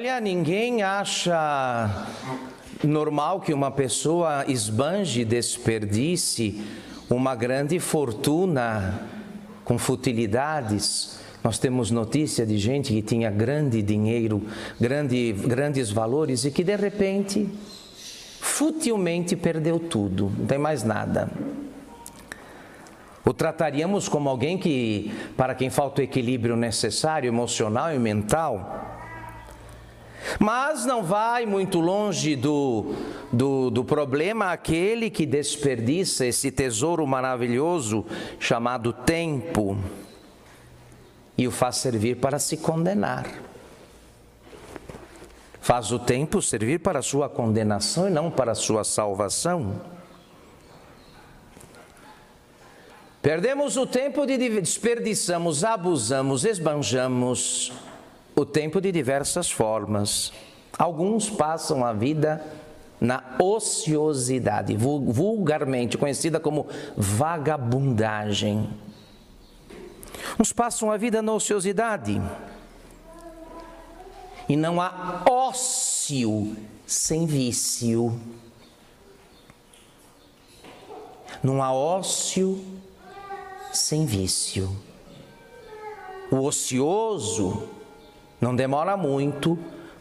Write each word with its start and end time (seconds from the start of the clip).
Olha, 0.00 0.18
ninguém 0.18 0.82
acha 0.82 2.06
normal 2.82 3.38
que 3.38 3.52
uma 3.52 3.70
pessoa 3.70 4.46
esbanje, 4.48 5.26
desperdice 5.26 6.58
uma 7.10 7.34
grande 7.34 7.78
fortuna 7.78 8.98
com 9.62 9.76
futilidades. 9.76 11.20
Nós 11.44 11.58
temos 11.58 11.90
notícia 11.90 12.46
de 12.46 12.56
gente 12.56 12.94
que 12.94 13.02
tinha 13.02 13.30
grande 13.30 13.82
dinheiro, 13.82 14.42
grande, 14.80 15.34
grandes 15.34 15.90
valores 15.90 16.46
e 16.46 16.50
que 16.50 16.64
de 16.64 16.76
repente, 16.76 17.46
futilmente 18.40 19.36
perdeu 19.36 19.78
tudo, 19.78 20.32
não 20.38 20.46
tem 20.46 20.56
mais 20.56 20.82
nada. 20.82 21.30
O 23.22 23.34
trataríamos 23.34 24.08
como 24.08 24.30
alguém 24.30 24.56
que, 24.56 25.12
para 25.36 25.54
quem 25.54 25.68
falta 25.68 26.00
o 26.00 26.04
equilíbrio 26.04 26.56
necessário, 26.56 27.28
emocional 27.28 27.94
e 27.94 27.98
mental. 27.98 28.89
Mas 30.38 30.86
não 30.86 31.02
vai 31.02 31.46
muito 31.46 31.80
longe 31.80 32.36
do, 32.36 32.94
do, 33.32 33.70
do, 33.70 33.84
problema 33.84 34.52
aquele 34.52 35.10
que 35.10 35.26
desperdiça 35.26 36.26
esse 36.26 36.50
tesouro 36.50 37.06
maravilhoso 37.06 38.04
chamado 38.38 38.92
tempo 38.92 39.76
e 41.36 41.48
o 41.48 41.50
faz 41.50 41.76
servir 41.76 42.16
para 42.16 42.38
se 42.38 42.56
condenar. 42.56 43.26
Faz 45.60 45.92
o 45.92 45.98
tempo 45.98 46.40
servir 46.40 46.80
para 46.80 47.00
a 47.00 47.02
sua 47.02 47.28
condenação 47.28 48.08
e 48.08 48.10
não 48.10 48.30
para 48.30 48.52
a 48.52 48.54
sua 48.54 48.84
salvação. 48.84 49.80
Perdemos 53.22 53.76
o 53.76 53.86
tempo 53.86 54.24
de 54.24 54.38
desperdiçamos, 54.38 55.62
abusamos, 55.62 56.44
esbanjamos 56.44 57.70
o 58.40 58.46
tempo 58.46 58.80
de 58.80 58.90
diversas 58.90 59.50
formas. 59.50 60.32
Alguns 60.78 61.28
passam 61.28 61.84
a 61.84 61.92
vida 61.92 62.42
na 62.98 63.36
ociosidade, 63.38 64.76
vulgarmente 64.76 65.98
conhecida 65.98 66.40
como 66.40 66.66
vagabundagem. 66.96 68.68
Uns 70.38 70.52
passam 70.52 70.90
a 70.90 70.96
vida 70.96 71.20
na 71.20 71.34
ociosidade. 71.34 72.20
E 74.48 74.56
não 74.56 74.80
há 74.80 75.22
ócio 75.28 76.56
sem 76.86 77.26
vício. 77.26 78.18
Não 81.42 81.62
há 81.62 81.72
ócio 81.72 82.62
sem 83.72 84.06
vício. 84.06 84.74
O 86.30 86.44
ocioso 86.44 87.79
não 88.40 88.54
demora 88.54 88.96
muito, 88.96 89.58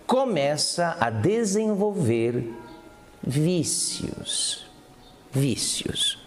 começa 0.08 0.98
a 1.00 1.10
desenvolver 1.10 2.52
vícios. 3.22 4.66
Vícios. 5.32 6.18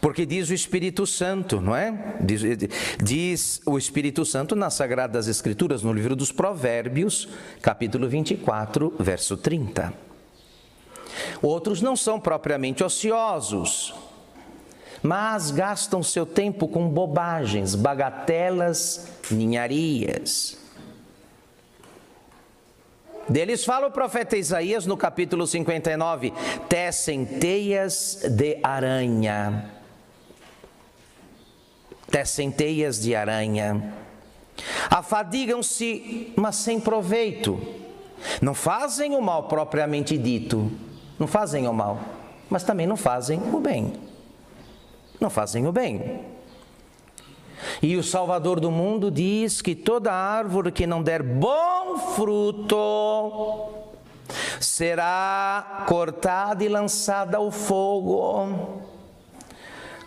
Porque 0.00 0.24
diz 0.24 0.48
o 0.50 0.54
Espírito 0.54 1.06
Santo, 1.06 1.60
não 1.60 1.74
é? 1.74 2.16
Diz, 2.20 2.42
diz, 3.02 3.60
o 3.66 3.76
Espírito 3.76 4.24
Santo 4.24 4.54
nas 4.54 4.74
Sagradas 4.74 5.26
Escrituras, 5.26 5.82
no 5.82 5.92
livro 5.92 6.14
dos 6.14 6.30
Provérbios, 6.30 7.28
capítulo 7.60 8.08
24, 8.08 8.94
verso 8.98 9.36
30. 9.36 9.92
Outros 11.42 11.82
não 11.82 11.96
são 11.96 12.20
propriamente 12.20 12.84
ociosos, 12.84 13.94
mas 15.02 15.50
gastam 15.50 16.02
seu 16.02 16.26
tempo 16.26 16.68
com 16.68 16.88
bobagens, 16.88 17.74
bagatelas, 17.74 19.08
ninharias. 19.30 20.58
Deles 23.28 23.64
fala 23.64 23.86
o 23.86 23.92
profeta 23.92 24.36
Isaías 24.36 24.86
no 24.86 24.96
capítulo 24.96 25.46
59, 25.46 26.32
tecem 26.68 27.24
teias 27.24 28.22
de 28.28 28.58
aranha 28.62 29.80
tecem 32.10 32.50
teias 32.50 33.00
de 33.00 33.14
aranha. 33.14 33.94
Afadigam-se, 34.90 36.32
mas 36.36 36.56
sem 36.56 36.80
proveito. 36.80 37.58
Não 38.42 38.52
fazem 38.52 39.14
o 39.14 39.22
mal 39.22 39.44
propriamente 39.44 40.18
dito, 40.18 40.70
não 41.18 41.26
fazem 41.26 41.66
o 41.66 41.72
mal, 41.72 41.98
mas 42.50 42.62
também 42.64 42.86
não 42.86 42.96
fazem 42.96 43.40
o 43.52 43.60
bem. 43.60 44.09
Não 45.20 45.28
fazem 45.28 45.66
o 45.66 45.72
bem. 45.72 46.20
E 47.82 47.96
o 47.96 48.02
Salvador 48.02 48.58
do 48.58 48.70
mundo 48.70 49.10
diz 49.10 49.60
que 49.60 49.74
toda 49.74 50.12
árvore 50.12 50.72
que 50.72 50.86
não 50.86 51.02
der 51.02 51.22
bom 51.22 51.98
fruto 52.14 53.70
será 54.58 55.84
cortada 55.86 56.64
e 56.64 56.68
lançada 56.68 57.36
ao 57.36 57.50
fogo. 57.50 58.80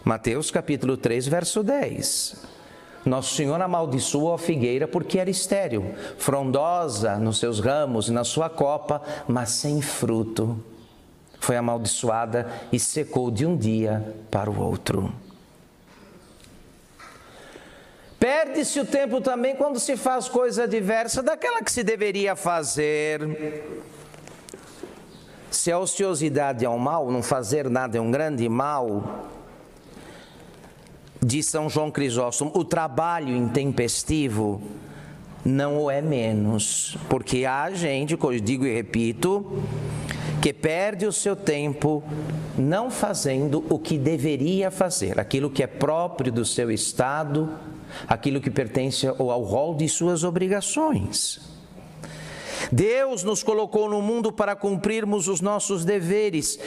Mateus 0.03 0.49
capítulo 0.49 0.97
3, 0.97 1.27
verso 1.27 1.63
10. 1.63 2.53
Nosso 3.05 3.35
Senhor 3.35 3.61
amaldiçoou 3.61 4.33
a 4.33 4.37
figueira 4.37 4.87
porque 4.87 5.19
era 5.19 5.29
estéril, 5.29 5.93
frondosa 6.17 7.17
nos 7.17 7.37
seus 7.37 7.59
ramos 7.59 8.07
e 8.07 8.11
na 8.11 8.23
sua 8.23 8.49
copa, 8.49 9.01
mas 9.27 9.49
sem 9.49 9.81
fruto. 9.81 10.57
Foi 11.43 11.57
amaldiçoada 11.57 12.49
e 12.71 12.79
secou 12.79 13.29
de 13.29 13.45
um 13.45 13.57
dia 13.57 14.15
para 14.31 14.49
o 14.49 14.57
outro. 14.57 15.11
Perde-se 18.17 18.79
o 18.79 18.85
tempo 18.85 19.19
também 19.19 19.53
quando 19.53 19.77
se 19.77 19.97
faz 19.97 20.29
coisa 20.29 20.65
diversa 20.65 21.21
daquela 21.21 21.61
que 21.61 21.69
se 21.69 21.83
deveria 21.83 22.33
fazer. 22.33 23.61
Se 25.51 25.69
a 25.69 25.77
ociosidade 25.77 26.63
é 26.63 26.69
um 26.69 26.77
mal, 26.77 27.11
não 27.11 27.21
fazer 27.21 27.69
nada 27.69 27.97
é 27.97 27.99
um 27.99 28.09
grande 28.09 28.47
mal, 28.47 29.27
de 31.21 31.43
São 31.43 31.69
João 31.69 31.91
Crisóstomo, 31.91 32.53
o 32.55 32.63
trabalho 32.63 33.35
intempestivo 33.35 34.61
não 35.43 35.77
o 35.77 35.91
é 35.91 36.01
menos, 36.01 36.97
porque 37.09 37.43
há 37.43 37.69
gente, 37.71 38.13
eu 38.13 38.39
digo 38.39 38.65
e 38.65 38.73
repito, 38.73 39.61
que 40.43 40.51
perde 40.51 41.05
o 41.05 41.13
seu 41.13 41.37
tempo 41.37 42.03
não 42.57 42.91
fazendo 42.91 43.63
o 43.69 43.79
que 43.79 43.97
deveria 43.97 44.69
fazer, 44.69 45.17
aquilo 45.17 45.49
que 45.49 45.63
é 45.63 45.67
próprio 45.67 46.33
do 46.33 46.43
seu 46.43 46.69
estado, 46.69 47.49
aquilo 48.09 48.41
que 48.41 48.51
pertence 48.51 49.07
ao 49.07 49.41
rol 49.41 49.73
de 49.73 49.87
suas 49.87 50.25
obrigações. 50.25 51.39
Deus 52.69 53.23
nos 53.23 53.41
colocou 53.41 53.89
no 53.89 54.01
mundo 54.01 54.33
para 54.33 54.53
cumprirmos 54.53 55.29
os 55.29 55.39
nossos 55.39 55.85
deveres. 55.85 56.59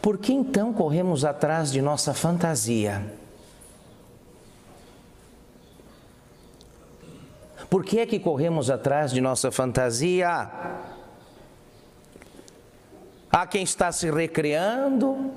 Por 0.00 0.16
que 0.16 0.32
então 0.32 0.72
corremos 0.72 1.22
atrás 1.22 1.70
de 1.70 1.82
nossa 1.82 2.14
fantasia? 2.14 3.04
Por 7.68 7.84
que 7.84 7.98
é 7.98 8.06
que 8.06 8.18
corremos 8.18 8.70
atrás 8.70 9.12
de 9.12 9.20
nossa 9.20 9.52
fantasia? 9.52 10.50
Há 13.36 13.46
quem 13.46 13.64
está 13.64 13.92
se 13.92 14.10
recreando, 14.10 15.30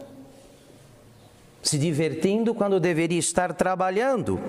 se 1.62 1.78
divertindo 1.78 2.56
quando 2.56 2.80
deveria 2.80 3.20
estar 3.20 3.52
trabalhando. 3.52 4.40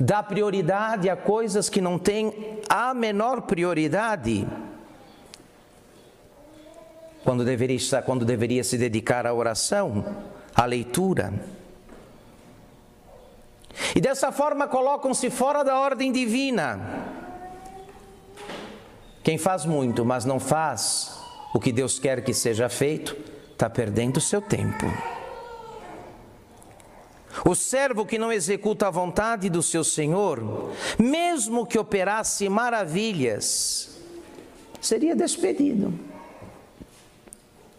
Dá 0.00 0.22
prioridade 0.22 1.10
a 1.10 1.16
coisas 1.18 1.68
que 1.68 1.82
não 1.82 1.98
têm 1.98 2.62
a 2.66 2.94
menor 2.94 3.42
prioridade. 3.42 4.48
Quando 7.22 7.44
deveria, 7.44 7.76
estar, 7.76 8.00
quando 8.00 8.24
deveria 8.24 8.64
se 8.64 8.78
dedicar 8.78 9.26
à 9.26 9.34
oração, 9.34 10.02
à 10.54 10.64
leitura. 10.64 11.30
E 13.94 14.00
dessa 14.00 14.32
forma 14.32 14.66
colocam-se 14.66 15.28
fora 15.28 15.62
da 15.62 15.78
ordem 15.78 16.10
divina. 16.10 17.15
Quem 19.26 19.36
faz 19.36 19.64
muito, 19.64 20.04
mas 20.04 20.24
não 20.24 20.38
faz 20.38 21.18
o 21.52 21.58
que 21.58 21.72
Deus 21.72 21.98
quer 21.98 22.22
que 22.22 22.32
seja 22.32 22.68
feito, 22.68 23.16
está 23.50 23.68
perdendo 23.68 24.20
seu 24.20 24.40
tempo. 24.40 24.86
O 27.44 27.52
servo 27.52 28.06
que 28.06 28.18
não 28.18 28.32
executa 28.32 28.86
a 28.86 28.90
vontade 28.90 29.50
do 29.50 29.64
seu 29.64 29.82
senhor, 29.82 30.70
mesmo 30.96 31.66
que 31.66 31.76
operasse 31.76 32.48
maravilhas, 32.48 33.98
seria 34.80 35.16
despedido, 35.16 35.92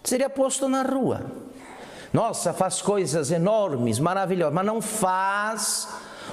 seria 0.04 0.30
posto 0.30 0.68
na 0.68 0.84
rua. 0.84 1.32
Nossa, 2.12 2.52
faz 2.52 2.82
coisas 2.82 3.32
enormes, 3.32 4.00
maravilhosas, 4.00 4.54
mas 4.54 4.66
não 4.66 4.82
faz 4.82 5.88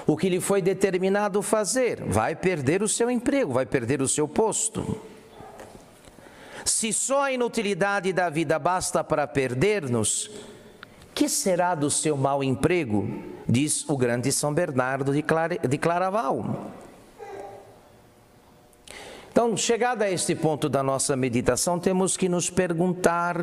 o 0.07 0.17
que 0.17 0.29
lhe 0.29 0.41
foi 0.41 0.61
determinado 0.61 1.41
fazer. 1.43 2.03
Vai 2.05 2.35
perder 2.35 2.83
o 2.83 2.89
seu 2.89 3.11
emprego, 3.11 3.53
vai 3.53 3.67
perder 3.67 4.03
o 4.03 4.09
seu 4.09 4.29
posto. 4.29 5.01
Se 6.65 6.93
só 6.93 7.25
a 7.25 7.33
inutilidade 7.33 8.13
da 8.13 8.31
vida 8.31 8.59
basta 8.59 9.05
para 9.05 9.27
perder-nos, 9.27 10.31
que 11.15 11.29
será 11.29 11.75
do 11.75 11.91
seu 11.91 12.17
mau 12.17 12.43
emprego? 12.43 13.23
Diz 13.47 13.89
o 13.89 13.97
grande 13.97 14.33
São 14.33 14.53
Bernardo 14.53 15.13
de 15.13 15.79
Claraval. 15.79 16.73
Então, 19.31 19.57
chegada 19.57 20.05
a 20.05 20.11
este 20.11 20.35
ponto 20.35 20.69
da 20.69 20.83
nossa 20.83 21.17
meditação, 21.17 21.79
temos 21.79 22.17
que 22.17 22.29
nos 22.29 22.49
perguntar: 22.49 23.37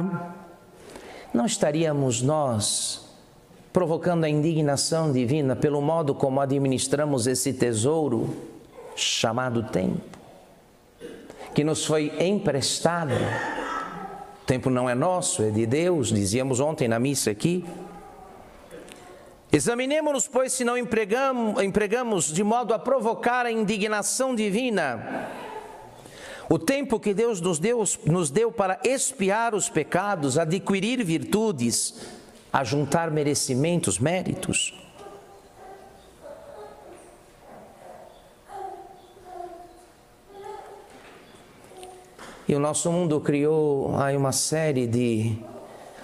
não 1.34 1.46
estaríamos 1.46 2.22
nós 2.22 3.11
provocando 3.72 4.24
a 4.24 4.30
indignação 4.30 5.12
divina 5.12 5.56
pelo 5.56 5.82
modo 5.82 6.14
como 6.14 6.42
administramos 6.42 7.28
esse 7.28 7.54
tesouro 7.54 8.36
chamado 8.96 9.64
tempo, 9.64 10.02
que 11.54 11.64
nos 11.64 11.86
foi 11.86 12.12
emprestado? 12.20 13.14
O 14.42 14.46
tempo 14.46 14.70
não 14.70 14.90
é 14.90 14.96
nosso, 14.96 15.44
é 15.44 15.50
de 15.50 15.66
Deus, 15.66 16.10
dizíamos 16.10 16.60
ontem 16.60 16.88
na 16.88 17.00
missa 17.00 17.32
aqui. 17.32 17.64
Examinemos-nos, 19.52 20.28
pois, 20.28 20.54
se 20.54 20.64
não 20.64 20.78
empregamos, 20.78 21.62
empregamos 21.62 22.26
de 22.26 22.44
modo 22.44 22.74
a 22.74 22.80
provocar 22.80 23.46
a 23.46 23.52
indignação 23.52 24.34
divina 24.34 25.30
o 26.52 26.60
tempo 26.60 27.00
que 27.00 27.14
Deus 27.14 27.40
nos 27.40 27.60
deu, 27.60 27.82
nos 28.06 28.30
deu 28.30 28.52
para 28.52 28.78
expiar 28.84 29.56
os 29.56 29.70
pecados, 29.70 30.38
adquirir 30.38 31.02
virtudes, 31.02 31.96
a 32.52 32.64
juntar 32.64 33.12
merecimentos, 33.12 34.00
méritos. 34.00 34.74
E 42.48 42.56
o 42.56 42.60
nosso 42.60 42.92
mundo 42.92 43.20
criou 43.22 43.96
aí 43.98 44.18
uma 44.18 44.34
série 44.34 44.86
de 44.86 45.38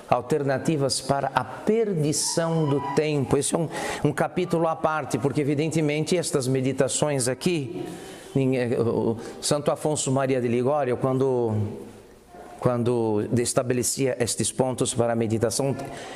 alternativas 0.09 1.01
para 1.01 1.29
a 1.35 1.43
perdição 1.43 2.69
do 2.69 2.79
tempo. 2.95 3.37
Esse 3.37 3.53
é 3.53 3.57
um, 3.57 3.67
um 4.05 4.13
capítulo 4.13 4.67
à 4.67 4.75
parte, 4.75 5.17
porque 5.17 5.41
evidentemente 5.41 6.17
estas 6.17 6.47
meditações 6.47 7.27
aqui 7.27 7.85
Santo 9.41 9.71
Afonso 9.71 10.11
Maria 10.11 10.39
de 10.39 10.47
Ligório, 10.47 10.95
quando, 10.97 11.53
quando 12.59 13.27
estabelecia 13.37 14.17
estes 14.19 14.51
pontos 14.51 14.93
para 14.93 15.13
a 15.13 15.15
meditação, 15.15 15.75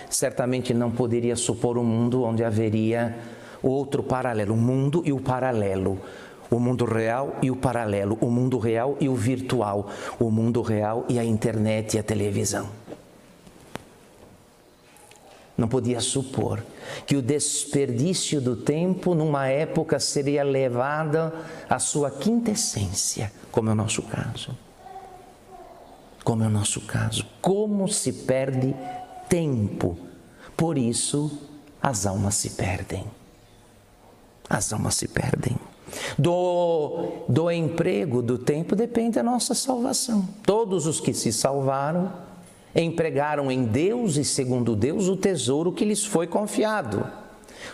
certamente 0.10 0.74
não 0.74 0.92
poderia 0.92 1.36
supor 1.36 1.78
um 1.78 1.84
mundo 1.84 2.24
onde 2.24 2.44
haveria 2.44 3.18
outro 3.62 4.02
paralelo, 4.02 4.54
o 4.54 4.58
mundo 4.58 5.04
e 5.06 5.14
o 5.14 5.20
paralelo. 5.20 6.00
O 6.50 6.60
mundo 6.60 6.84
real 6.84 7.38
e 7.42 7.50
o 7.50 7.56
paralelo, 7.56 8.18
o 8.20 8.30
mundo 8.30 8.58
real 8.58 8.98
e 9.00 9.08
o 9.08 9.16
virtual, 9.16 9.90
o 10.20 10.30
mundo 10.30 10.62
real 10.62 11.06
e 11.08 11.18
a 11.18 11.24
internet 11.24 11.94
e 11.96 12.00
a 12.00 12.04
televisão. 12.04 12.68
Não 15.58 15.70
podia 15.70 16.02
supor 16.02 16.62
que 17.06 17.16
o 17.16 17.22
desperdício 17.22 18.42
do 18.42 18.58
tempo 18.58 19.16
numa 19.16 19.48
época 19.48 19.98
seria 19.98 20.44
levado 20.44 21.32
à 21.70 21.80
sua 21.80 22.12
quintessência, 22.12 23.32
como 23.50 23.70
é 23.70 23.72
o 23.72 23.76
nosso 23.76 24.02
caso. 24.02 24.54
Como 26.24 26.44
é 26.44 26.48
o 26.48 26.52
nosso 26.52 26.82
caso. 26.82 27.26
Como 27.42 27.88
se 27.88 28.14
perde 28.14 28.76
tempo. 29.28 29.98
Por 30.56 30.78
isso, 30.78 31.32
as 31.82 32.06
almas 32.06 32.36
se 32.36 32.52
perdem. 32.52 33.06
As 34.50 34.72
almas 34.72 34.96
se 34.96 35.08
perdem. 35.08 35.58
Do, 36.18 37.26
do 37.28 37.52
emprego 37.52 38.22
do 38.22 38.38
tempo 38.38 38.76
depende 38.76 39.20
a 39.20 39.24
nossa 39.24 39.54
salvação. 39.54 40.28
Todos 40.44 40.86
os 40.86 41.00
que 41.00 41.14
se 41.14 41.34
salvaram 41.34 42.12
empregaram 42.74 43.52
em 43.52 43.66
Deus 43.66 44.16
e 44.16 44.24
segundo 44.24 44.76
Deus 44.76 45.08
o 45.08 45.18
tesouro 45.18 45.72
que 45.72 45.84
lhes 45.84 46.06
foi 46.06 46.28
confiado. 46.28 47.06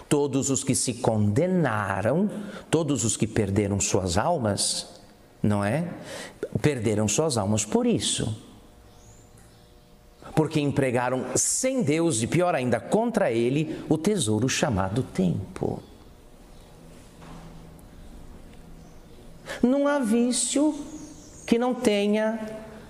Todos 0.09 0.49
os 0.49 0.63
que 0.63 0.73
se 0.73 0.95
condenaram, 0.95 2.29
todos 2.69 3.03
os 3.03 3.15
que 3.15 3.27
perderam 3.27 3.79
suas 3.79 4.17
almas, 4.17 4.96
não 5.42 5.63
é? 5.63 5.88
Perderam 6.62 7.07
suas 7.07 7.38
almas 7.38 7.66
por 7.66 7.86
isso. 7.86 8.44
Porque 10.36 10.60
empregaram 10.60 11.25
sem 11.36 11.81
Deus 11.81 12.22
e 12.22 12.28
pior 12.28 12.54
ainda 12.54 12.80
contra 12.80 13.31
ele 13.31 13.84
o 13.89 13.98
tesouro 13.98 14.48
chamado 14.48 15.01
tempo. 15.01 15.81
Não 19.63 19.88
há 19.88 20.00
vício 20.00 20.75
que 21.45 21.57
não 21.57 21.74
tenha 21.74 22.40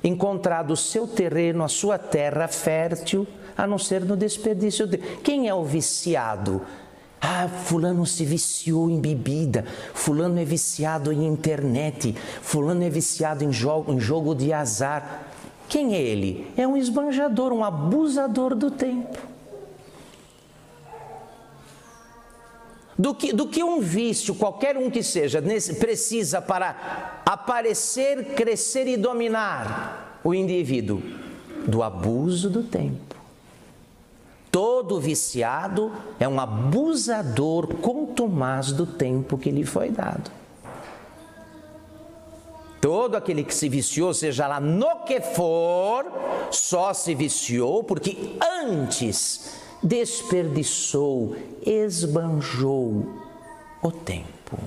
encontrado 0.04 0.72
o 0.72 0.78
seu 0.78 1.08
terreno, 1.08 1.64
a 1.64 1.68
sua 1.68 1.98
terra 1.98 2.48
fértil, 2.48 3.28
a 3.56 3.66
não 3.66 3.78
ser 3.78 4.04
no 4.04 4.16
desperdício 4.16 4.86
dele. 4.88 5.20
Quem 5.24 5.48
é 5.48 5.54
o 5.54 5.64
viciado? 5.64 6.62
Ah, 7.20 7.48
fulano 7.48 8.06
se 8.06 8.24
viciou 8.24 8.90
em 8.90 9.00
bebida, 9.00 9.66
fulano 9.94 10.40
é 10.40 10.46
viciado 10.46 11.12
em 11.12 11.26
internet, 11.26 12.16
fulano 12.42 12.84
é 12.84 12.90
viciado 12.90 13.44
em 13.44 13.52
jogo, 13.52 13.92
em 13.92 14.00
jogo 14.00 14.36
de 14.36 14.54
azar. 14.54 15.28
Quem 15.68 15.96
é 15.96 16.02
ele? 16.02 16.52
É 16.56 16.68
um 16.68 16.78
esbanjador, 16.78 17.52
um 17.52 17.64
abusador 17.64 18.56
do 18.56 18.70
tempo. 18.70 19.18
do 22.98 23.14
que, 23.14 23.32
do 23.32 23.48
que 23.48 23.64
um 23.64 23.80
vício, 23.80 24.34
qualquer 24.34 24.76
um 24.76 24.90
que 24.90 25.04
seja, 25.04 25.42
precisa 25.80 26.42
para 26.42 27.22
aparecer, 27.26 28.34
crescer 28.34 28.88
e 28.88 28.98
dominar 28.98 30.20
o 30.24 30.34
indivíduo? 30.34 31.02
Do 31.68 31.84
abuso 31.84 32.50
do 32.50 32.64
tempo. 32.64 33.17
Todo 34.88 35.02
viciado 35.02 35.92
é 36.18 36.26
um 36.26 36.40
abusador 36.40 37.68
contumaz 37.82 38.72
do 38.72 38.86
tempo 38.86 39.38
que 39.38 39.52
lhe 39.52 39.66
foi 39.66 39.90
dado. 39.90 40.32
Todo 42.80 43.16
aquele 43.16 43.44
que 43.44 43.54
se 43.54 43.68
viciou, 43.68 44.14
seja 44.14 44.48
lá 44.48 44.62
no 44.62 45.04
que 45.04 45.20
for, 45.20 46.06
só 46.52 46.94
se 46.94 47.14
viciou 47.14 47.84
porque 47.84 48.38
antes 48.64 49.58
desperdiçou, 49.84 51.36
esbanjou 51.66 53.08
o 53.84 53.92
tempo. 53.92 54.58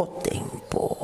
O 0.00 0.06
tempo. 0.06 1.03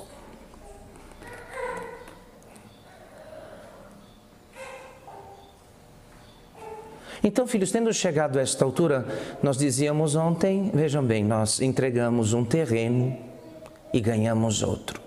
Então, 7.23 7.47
filhos, 7.47 7.71
tendo 7.71 7.93
chegado 7.93 8.39
a 8.39 8.43
esta 8.43 8.65
altura, 8.65 9.07
nós 9.43 9.59
dizíamos 9.59 10.15
ontem, 10.15 10.71
vejam 10.73 11.05
bem, 11.05 11.23
nós 11.23 11.61
entregamos 11.61 12.33
um 12.33 12.45
terreno 12.45 13.17
e 13.93 14.01
ganhamos 14.01 14.63
outro. 14.63 15.01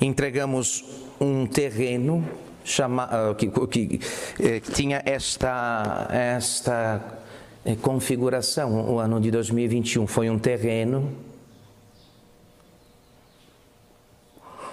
Entregamos 0.00 0.84
um 1.18 1.46
terreno 1.46 2.22
chama, 2.64 3.04
ah, 3.04 3.34
que, 3.34 3.46
que, 3.48 4.00
eh, 4.40 4.60
que 4.60 4.72
tinha 4.72 5.02
esta, 5.04 6.08
esta 6.10 7.18
eh, 7.64 7.76
configuração. 7.76 8.90
O 8.90 8.98
ano 8.98 9.20
de 9.20 9.30
2021 9.30 10.06
foi 10.06 10.30
um 10.30 10.38
terreno, 10.38 11.12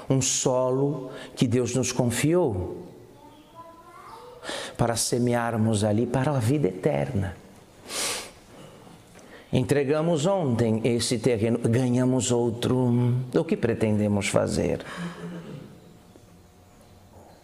um 0.10 0.22
solo 0.22 1.12
que 1.36 1.46
Deus 1.46 1.76
nos 1.76 1.92
confiou 1.92 2.81
para 4.82 4.96
semearmos 4.96 5.84
ali 5.84 6.08
para 6.08 6.32
a 6.32 6.40
vida 6.40 6.68
eterna. 6.68 7.38
Entregamos 9.54 10.26
ontem 10.26 10.82
esse 10.84 11.20
terreno, 11.20 11.60
ganhamos 11.60 12.32
outro. 12.32 12.92
O 13.32 13.44
que 13.44 13.56
pretendemos 13.56 14.28
fazer? 14.28 14.84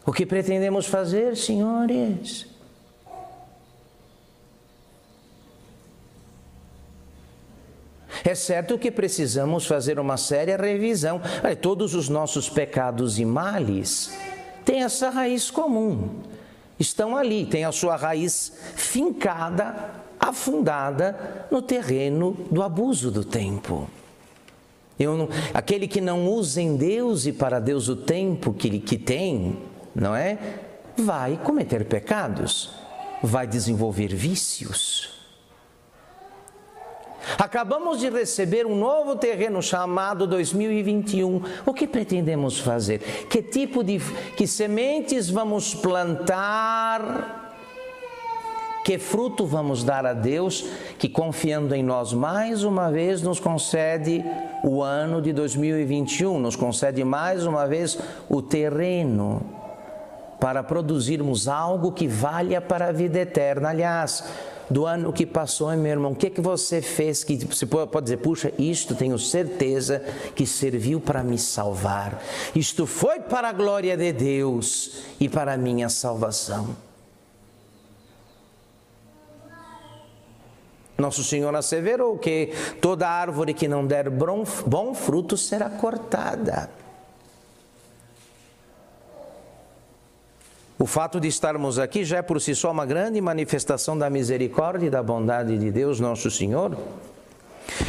O 0.03 0.12
que 0.12 0.25
pretendemos 0.25 0.88
fazer, 0.88 1.38
senhores? 1.38 2.48
É 8.25 8.34
certo 8.34 8.79
que 8.79 8.89
precisamos 8.89 9.67
fazer 9.67 10.00
uma 10.00 10.17
séria 10.17 10.58
revisão. 10.58 11.22
Todos 11.62 11.94
os 11.94 12.10
nossos 12.10 12.50
pecados 12.50 13.20
e 13.20 13.25
males 13.25 14.12
têm 14.65 14.82
essa 14.82 15.12
raiz 15.12 15.51
comum. 15.51 16.37
Estão 16.79 17.15
ali, 17.15 17.46
têm 17.46 17.65
a 17.65 17.72
sua 17.72 17.96
raiz 17.96 18.53
fincada, 18.75 19.91
afundada 20.19 21.48
no 21.50 21.62
terreno 21.62 22.38
do 22.51 22.62
abuso 22.62 23.10
do 23.12 23.24
tempo. 23.24 23.89
Não, 25.00 25.29
aquele 25.53 25.88
que 25.88 26.01
não 26.01 26.27
usa 26.27 26.62
em 26.62 26.75
Deus 26.75 27.25
e 27.25 27.31
para 27.31 27.60
Deus 27.60 27.88
o 27.88 27.96
tempo 27.96 28.53
que, 28.53 28.79
que 28.79 28.98
tem, 28.98 29.57
não 29.93 30.15
é? 30.15 30.38
Vai 30.98 31.38
cometer 31.38 31.86
pecados, 31.86 32.72
vai 33.22 33.46
desenvolver 33.46 34.15
vícios. 34.15 35.16
Acabamos 37.38 38.00
de 38.00 38.10
receber 38.10 38.65
um 38.65 38.75
novo 38.75 39.15
terreno 39.15 39.62
chamado 39.62 40.27
2021. 40.27 41.41
O 41.65 41.74
que 41.74 41.88
pretendemos 41.88 42.60
fazer? 42.60 43.00
Que 43.29 43.41
tipo 43.41 43.84
de 43.84 44.00
que 44.36 44.48
sementes 44.48 45.29
vamos 45.29 45.74
plantar? 45.74 47.46
Que 48.86 48.98
fruto 48.98 49.46
vamos 49.46 49.84
dar 49.84 50.05
a 50.05 50.13
Deus 50.13 50.65
que, 50.98 51.10
confiando 51.10 51.75
em 51.75 51.84
nós 51.84 52.13
mais 52.13 52.63
uma 52.63 52.89
vez, 52.89 53.22
nos 53.22 53.38
concede 53.38 54.24
o 54.63 54.81
ano 54.81 55.22
de 55.22 55.34
2021, 55.34 56.39
nos 56.39 56.55
concede 56.55 57.03
mais 57.03 57.46
uma 57.46 57.67
vez 57.67 58.00
o 58.29 58.41
terreno 58.41 59.41
para 60.39 60.63
produzirmos 60.63 61.50
algo 61.50 61.91
que 61.91 62.07
valha 62.07 62.62
para 62.62 62.88
a 62.88 62.91
vida 62.93 63.19
eterna. 63.19 63.69
Aliás, 63.69 64.24
do 64.69 64.86
ano 64.86 65.13
que 65.13 65.25
passou, 65.25 65.75
meu 65.77 65.91
irmão, 65.91 66.12
o 66.12 66.15
que, 66.15 66.29
que 66.29 66.41
você 66.41 66.81
fez 66.81 67.24
que 67.24 67.38
você 67.45 67.65
pode 67.65 68.03
dizer, 68.03 68.17
puxa, 68.17 68.51
isto 68.57 68.95
tenho 68.95 69.17
certeza 69.17 70.03
que 70.36 70.45
serviu 70.45 71.00
para 71.00 71.24
me 71.24 71.38
salvar. 71.38 72.21
Isto 72.55 72.86
foi 72.86 73.19
para 73.19 73.50
a 73.50 73.53
glória 73.53 73.95
de 73.95 74.12
Deus 74.12 75.03
e 75.19 75.29
para 75.29 75.53
a 75.53 75.57
minha 75.57 75.89
salvação. 75.89 76.75
Nosso 80.97 81.24
Senhor 81.24 81.55
asseverou 81.55 82.17
que 82.17 82.51
toda 82.81 83.07
árvore 83.07 83.53
que 83.53 83.67
não 83.67 83.86
der 83.86 84.09
bom 84.09 84.93
fruto 84.95 85.38
será 85.38 85.69
cortada. 85.69 86.69
O 90.79 90.86
fato 90.86 91.19
de 91.19 91.27
estarmos 91.27 91.79
aqui 91.79 92.05
já 92.05 92.17
é 92.17 92.22
por 92.22 92.39
si 92.39 92.53
só 92.53 92.72
uma 92.72 92.86
grande 92.86 93.19
manifestação 93.19 93.98
da 93.98 94.10
misericórdia 94.10 94.88
e 94.88 94.91
da 94.91 95.01
bondade 95.01 95.57
de 95.57 95.72
Deus, 95.72 96.00
nosso 96.00 96.29
Senhor. 96.29 96.77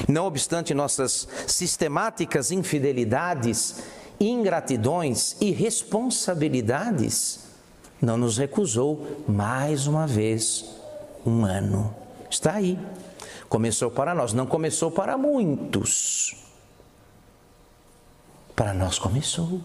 Não 0.09 0.25
obstante 0.25 0.73
nossas 0.73 1.29
sistemáticas 1.47 2.51
infidelidades, 2.51 3.83
ingratidões 4.19 5.37
e 5.41 5.51
responsabilidades, 5.51 7.41
não 8.01 8.17
nos 8.17 8.39
recusou 8.39 9.25
mais 9.29 9.87
uma 9.87 10.07
vez 10.07 10.65
um 11.27 11.45
ano. 11.45 11.95
Está 12.31 12.55
aí. 12.55 12.79
Começou 13.49 13.91
para 13.91 14.15
nós, 14.15 14.33
não 14.33 14.47
começou 14.47 14.91
para 14.91 15.19
muitos. 15.19 16.37
Para 18.55 18.73
nós 18.73 18.99
começou. 18.99 19.61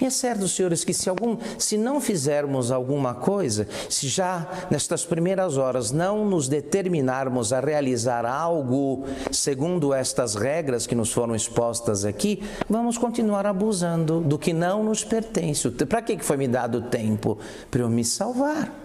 E 0.00 0.04
é 0.04 0.10
certo, 0.10 0.48
senhores, 0.48 0.84
que 0.84 0.92
se, 0.92 1.08
algum, 1.08 1.36
se 1.58 1.76
não 1.76 2.00
fizermos 2.00 2.70
alguma 2.70 3.14
coisa, 3.14 3.66
se 3.88 4.08
já 4.08 4.66
nestas 4.70 5.04
primeiras 5.04 5.56
horas 5.56 5.90
não 5.90 6.24
nos 6.24 6.48
determinarmos 6.48 7.52
a 7.52 7.60
realizar 7.60 8.26
algo 8.26 9.04
segundo 9.30 9.94
estas 9.94 10.34
regras 10.34 10.86
que 10.86 10.94
nos 10.94 11.12
foram 11.12 11.34
expostas 11.34 12.04
aqui, 12.04 12.42
vamos 12.68 12.98
continuar 12.98 13.46
abusando 13.46 14.20
do 14.20 14.38
que 14.38 14.52
não 14.52 14.82
nos 14.82 15.04
pertence. 15.04 15.70
Para 15.70 16.02
que 16.02 16.18
foi 16.18 16.36
me 16.36 16.48
dado 16.48 16.78
o 16.78 16.82
tempo? 16.82 17.38
Para 17.70 17.82
eu 17.82 17.88
me 17.88 18.04
salvar. 18.04 18.84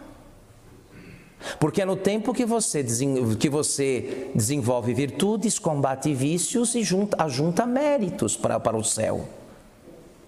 Porque 1.59 1.81
é 1.81 1.85
no 1.85 1.95
tempo 1.95 2.33
que 2.33 2.45
você, 2.45 2.85
que 3.39 3.49
você 3.49 4.29
desenvolve 4.35 4.93
virtudes, 4.93 5.57
combate 5.57 6.13
vícios 6.13 6.75
e 6.75 6.83
junta, 6.83 7.23
ajunta 7.23 7.65
méritos 7.65 8.35
para, 8.35 8.59
para 8.59 8.77
o 8.77 8.83
céu. 8.83 9.38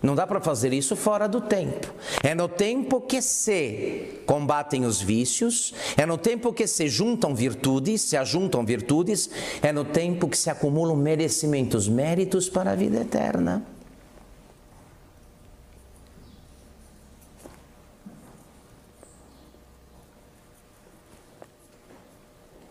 Não 0.01 0.15
dá 0.15 0.25
para 0.25 0.41
fazer 0.41 0.73
isso 0.73 0.95
fora 0.95 1.27
do 1.27 1.39
tempo. 1.39 1.93
É 2.23 2.33
no 2.33 2.47
tempo 2.47 2.99
que 2.99 3.21
se 3.21 4.21
combatem 4.25 4.83
os 4.83 4.99
vícios, 4.99 5.73
é 5.95 6.05
no 6.07 6.17
tempo 6.17 6.51
que 6.51 6.65
se 6.65 6.87
juntam 6.87 7.35
virtudes, 7.35 8.01
se 8.01 8.17
ajuntam 8.17 8.65
virtudes, 8.65 9.29
é 9.61 9.71
no 9.71 9.85
tempo 9.85 10.27
que 10.27 10.37
se 10.37 10.49
acumulam 10.49 10.95
merecimentos, 10.95 11.87
méritos 11.87 12.49
para 12.49 12.71
a 12.71 12.75
vida 12.75 13.01
eterna. 13.01 13.63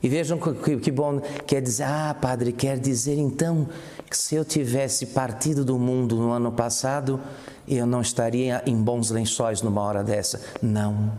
E 0.02 0.08
vejam 0.08 0.38
que, 0.38 0.78
que 0.78 0.90
bom 0.90 1.20
quer 1.46 1.60
dizer, 1.60 1.84
ah, 1.84 2.16
padre, 2.18 2.52
quer 2.52 2.78
dizer 2.78 3.18
então 3.18 3.68
que 4.10 4.18
se 4.18 4.34
eu 4.34 4.44
tivesse 4.44 5.06
partido 5.06 5.64
do 5.64 5.78
mundo 5.78 6.16
no 6.16 6.32
ano 6.32 6.50
passado, 6.50 7.20
eu 7.68 7.86
não 7.86 8.00
estaria 8.00 8.60
em 8.66 8.74
bons 8.74 9.10
lençóis 9.10 9.62
numa 9.62 9.80
hora 9.80 10.02
dessa. 10.02 10.42
Não. 10.60 11.12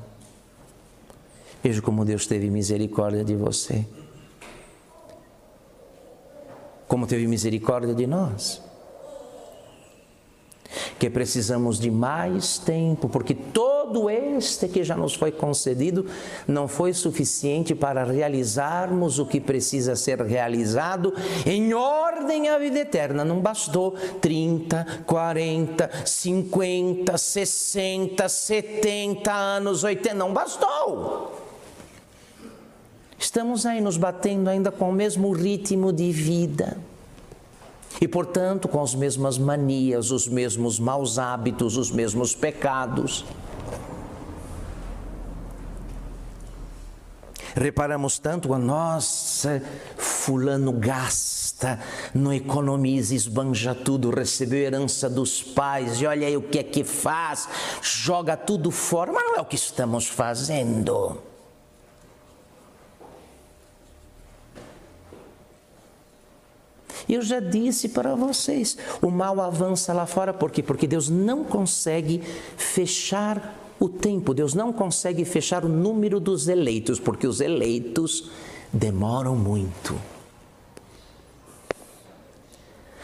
Veja 1.63 1.81
como 1.81 2.03
Deus 2.03 2.27
teve 2.27 2.49
misericórdia 2.49 3.23
de 3.23 3.33
você. 3.33 3.87
Como 6.85 7.07
teve 7.07 7.25
misericórdia 7.27 7.95
de 7.95 8.05
nós 8.05 8.70
que 10.97 11.09
precisamos 11.09 11.79
de 11.79 11.91
mais 11.91 12.57
tempo, 12.57 13.09
porque 13.09 13.33
todo 13.33 14.09
este 14.09 14.67
que 14.67 14.83
já 14.83 14.95
nos 14.95 15.13
foi 15.13 15.31
concedido 15.31 16.05
não 16.47 16.67
foi 16.67 16.93
suficiente 16.93 17.75
para 17.75 18.03
realizarmos 18.03 19.19
o 19.19 19.25
que 19.25 19.39
precisa 19.39 19.95
ser 19.95 20.21
realizado 20.21 21.13
em 21.45 21.73
ordem 21.73 22.49
à 22.49 22.57
vida 22.57 22.79
eterna. 22.79 23.25
Não 23.25 23.39
bastou 23.39 23.95
30, 24.21 25.03
40, 25.05 25.89
50, 26.05 27.17
60, 27.17 28.29
70 28.29 29.31
anos, 29.31 29.83
80, 29.83 30.15
não 30.15 30.33
bastou. 30.33 31.39
Estamos 33.17 33.65
aí 33.65 33.79
nos 33.81 33.97
batendo 33.97 34.49
ainda 34.49 34.71
com 34.71 34.89
o 34.89 34.93
mesmo 34.93 35.31
ritmo 35.31 35.93
de 35.93 36.11
vida 36.11 36.77
e, 37.99 38.07
portanto, 38.07 38.67
com 38.67 38.81
as 38.81 38.95
mesmas 38.95 39.37
manias, 39.37 40.11
os 40.11 40.27
mesmos 40.27 40.79
maus 40.79 41.19
hábitos, 41.19 41.77
os 41.77 41.91
mesmos 41.91 42.35
pecados. 42.35 43.25
Reparamos 47.55 48.17
tanto 48.17 48.53
a 48.53 48.57
nossa, 48.57 49.61
fulano 49.97 50.71
gasta, 50.71 51.79
não 52.13 52.31
economiza, 52.31 53.13
esbanja 53.13 53.75
tudo, 53.75 54.09
recebeu 54.09 54.59
herança 54.59 55.09
dos 55.09 55.43
pais 55.43 55.99
e 55.99 56.05
olha 56.05 56.27
aí 56.27 56.37
o 56.37 56.41
que 56.41 56.59
é 56.59 56.63
que 56.63 56.83
faz, 56.83 57.49
joga 57.81 58.37
tudo 58.37 58.71
fora, 58.71 59.11
mas 59.11 59.23
não 59.23 59.35
é 59.35 59.41
o 59.41 59.45
que 59.45 59.55
estamos 59.55 60.07
fazendo. 60.07 61.30
Eu 67.11 67.21
já 67.21 67.41
disse 67.41 67.89
para 67.89 68.15
vocês, 68.15 68.77
o 69.01 69.11
mal 69.11 69.41
avança 69.41 69.91
lá 69.91 70.05
fora, 70.05 70.33
por 70.33 70.49
quê? 70.49 70.63
Porque 70.63 70.87
Deus 70.87 71.09
não 71.09 71.43
consegue 71.43 72.23
fechar 72.55 73.59
o 73.77 73.89
tempo, 73.89 74.33
Deus 74.33 74.53
não 74.53 74.71
consegue 74.71 75.25
fechar 75.25 75.65
o 75.65 75.67
número 75.67 76.21
dos 76.21 76.47
eleitos, 76.47 77.01
porque 77.01 77.27
os 77.27 77.41
eleitos 77.41 78.29
demoram 78.71 79.35
muito. 79.35 79.99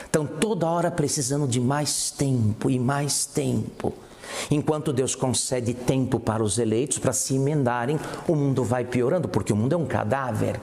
Então, 0.09 0.25
toda 0.25 0.69
hora 0.69 0.89
precisando 0.89 1.45
de 1.45 1.59
mais 1.59 2.09
tempo 2.09 2.69
e 2.69 2.79
mais 2.79 3.25
tempo. 3.25 3.93
Enquanto 4.49 4.93
Deus 4.93 5.15
concede 5.15 5.73
tempo 5.73 6.17
para 6.17 6.41
os 6.41 6.57
eleitos 6.57 6.97
para 6.97 7.11
se 7.11 7.35
emendarem, 7.35 7.99
o 8.25 8.35
mundo 8.35 8.63
vai 8.63 8.85
piorando, 8.85 9.27
porque 9.27 9.51
o 9.51 9.55
mundo 9.55 9.73
é 9.73 9.77
um 9.77 9.85
cadáver. 9.85 10.61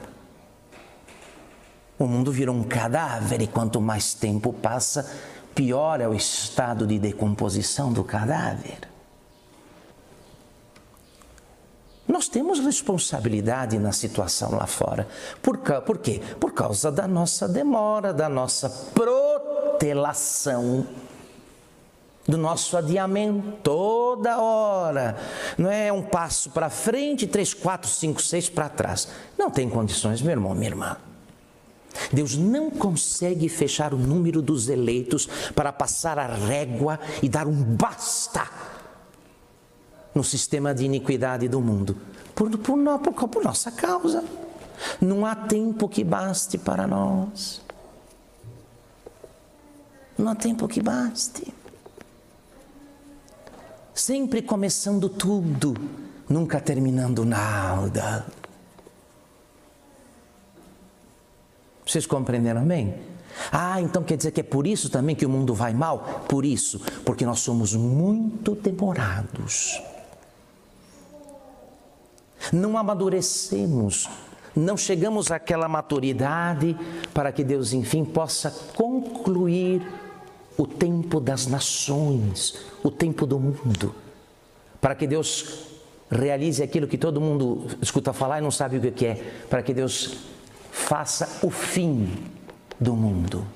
O 1.97 2.05
mundo 2.05 2.31
virou 2.31 2.55
um 2.55 2.63
cadáver 2.63 3.41
e 3.41 3.47
quanto 3.47 3.79
mais 3.79 4.13
tempo 4.13 4.51
passa, 4.51 5.09
pior 5.53 6.01
é 6.01 6.07
o 6.07 6.13
estado 6.13 6.85
de 6.85 6.99
decomposição 6.99 7.93
do 7.93 8.03
cadáver. 8.03 8.95
Nós 12.07 12.27
temos 12.27 12.59
responsabilidade 12.59 13.79
na 13.79 13.91
situação 13.91 14.51
lá 14.51 14.67
fora. 14.67 15.07
Por, 15.41 15.57
por 15.57 15.97
quê? 15.97 16.21
Por 16.39 16.53
causa 16.53 16.91
da 16.91 17.07
nossa 17.07 17.47
demora, 17.47 18.13
da 18.13 18.29
nossa 18.29 18.69
protelação, 18.93 20.85
do 22.27 22.37
nosso 22.37 22.77
adiamento 22.77 23.53
toda 23.63 24.39
hora. 24.39 25.17
Não 25.57 25.71
é 25.71 25.91
um 25.91 26.03
passo 26.03 26.51
para 26.51 26.69
frente, 26.69 27.25
três, 27.25 27.53
quatro, 27.53 27.89
cinco, 27.89 28.21
seis 28.21 28.49
para 28.49 28.69
trás. 28.69 29.07
Não 29.37 29.49
tem 29.49 29.69
condições, 29.69 30.21
meu 30.21 30.31
irmão, 30.31 30.53
minha 30.53 30.69
irmã. 30.69 30.97
Deus 32.11 32.35
não 32.35 32.69
consegue 32.69 33.49
fechar 33.49 33.93
o 33.93 33.97
número 33.97 34.41
dos 34.41 34.69
eleitos 34.69 35.27
para 35.55 35.71
passar 35.71 36.19
a 36.19 36.27
régua 36.27 36.99
e 37.21 37.29
dar 37.29 37.47
um 37.47 37.63
basta 37.63 38.47
no 40.13 40.23
sistema 40.23 40.73
de 40.73 40.85
iniquidade 40.85 41.47
do 41.47 41.59
mundo, 41.59 41.97
por, 42.33 42.49
por, 42.57 42.77
por, 42.99 43.27
por 43.27 43.43
nossa 43.43 43.71
causa. 43.71 44.23
Não 44.99 45.25
há 45.25 45.35
tempo 45.35 45.89
que 45.89 46.03
baste 46.03 46.57
para 46.57 46.87
nós. 46.87 47.61
Não 50.17 50.29
há 50.29 50.35
tempo 50.35 50.67
que 50.67 50.81
baste. 50.81 51.53
Sempre 53.93 54.41
começando 54.41 55.09
tudo, 55.09 55.73
nunca 56.29 56.59
terminando 56.59 57.25
nada. 57.25 58.25
Vocês 61.85 62.05
compreenderam 62.05 62.65
bem? 62.65 62.95
Ah, 63.51 63.81
então 63.81 64.03
quer 64.03 64.17
dizer 64.17 64.31
que 64.31 64.39
é 64.39 64.43
por 64.43 64.65
isso 64.65 64.89
também 64.89 65.15
que 65.15 65.25
o 65.25 65.29
mundo 65.29 65.53
vai 65.53 65.73
mal? 65.73 66.23
Por 66.27 66.45
isso, 66.45 66.79
porque 67.03 67.25
nós 67.25 67.39
somos 67.39 67.75
muito 67.75 68.55
demorados. 68.55 69.81
não 72.51 72.77
amadurecemos, 72.77 74.09
não 74.55 74.77
chegamos 74.77 75.31
àquela 75.31 75.67
maturidade 75.67 76.77
para 77.13 77.31
que 77.31 77.43
Deus, 77.43 77.73
enfim, 77.73 78.05
possa 78.05 78.51
concluir 78.75 79.85
o 80.57 80.65
tempo 80.65 81.19
das 81.19 81.47
nações, 81.47 82.55
o 82.83 82.89
tempo 82.89 83.25
do 83.25 83.39
mundo, 83.39 83.93
para 84.79 84.95
que 84.95 85.05
Deus 85.05 85.65
realize 86.09 86.63
aquilo 86.63 86.87
que 86.87 86.97
todo 86.97 87.19
mundo 87.19 87.65
escuta 87.81 88.13
falar 88.13 88.39
e 88.39 88.41
não 88.41 88.51
sabe 88.51 88.77
o 88.77 88.91
que 88.91 89.05
é, 89.05 89.15
para 89.49 89.61
que 89.61 89.73
Deus 89.73 90.15
faça 90.75 91.39
o 91.41 91.49
fim 91.49 92.13
do 92.77 92.93
mundo. 92.93 93.47